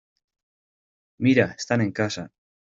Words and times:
¡Mira! 1.21 1.53
Están 1.55 1.81
en 1.81 1.91
casa. 1.91 2.31